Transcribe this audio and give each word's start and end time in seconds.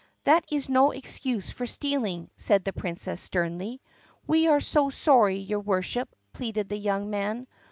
"That 0.23 0.45
is 0.51 0.67
no 0.67 0.89
excuse 0.89 1.51
for 1.51 1.67
stealing!" 1.67 2.31
said 2.35 2.65
the 2.65 2.73
Princess 2.73 3.21
sternly. 3.21 3.81
"We 4.25 4.47
are 4.47 4.59
so 4.59 4.89
sorry, 4.89 5.37
your 5.37 5.59
Worship!" 5.59 6.09
pleaded 6.33 6.69
the 6.69 6.77
young 6.77 7.11
man. 7.11 7.45